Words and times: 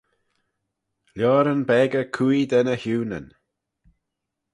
Lioaryn 1.15 1.61
beggey 1.69 2.07
cooie 2.15 2.49
da 2.49 2.59
ny 2.61 2.75
h-Ewnyn. 2.83 3.27